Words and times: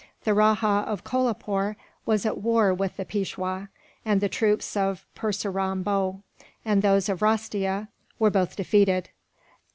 The 0.23 0.33
Rajah 0.33 0.83
of 0.87 1.03
Kolapoore 1.03 1.75
was 2.07 2.25
at 2.25 2.39
war 2.39 2.73
with 2.73 2.97
the 2.97 3.05
Peishwa; 3.05 3.69
and 4.03 4.19
the 4.19 4.29
troops 4.29 4.75
of 4.75 5.05
Purseram 5.13 5.83
Bhow, 5.83 6.21
and 6.65 6.81
those 6.81 7.07
of 7.07 7.19
Rastia, 7.21 7.87
were 8.17 8.31
both 8.31 8.55
defeated. 8.55 9.09